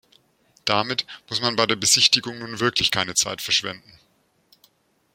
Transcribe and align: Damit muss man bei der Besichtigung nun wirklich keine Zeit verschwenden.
Damit 0.65 1.05
muss 1.29 1.41
man 1.41 1.55
bei 1.55 1.67
der 1.67 1.75
Besichtigung 1.75 2.39
nun 2.39 2.59
wirklich 2.59 2.89
keine 2.89 3.13
Zeit 3.13 3.39
verschwenden. 3.39 3.93